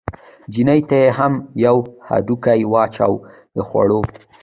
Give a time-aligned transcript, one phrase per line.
[0.51, 1.33] چیني ته یې هم
[1.65, 3.17] یو هډوکی واچاوه
[3.55, 3.99] د خوړو.